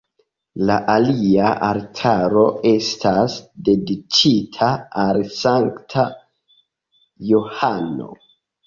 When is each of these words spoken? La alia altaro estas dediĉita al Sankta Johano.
La 0.69 0.77
alia 0.93 1.51
altaro 1.67 2.47
estas 2.71 3.37
dediĉita 3.69 4.73
al 5.07 5.23
Sankta 5.37 6.11
Johano. 7.33 8.15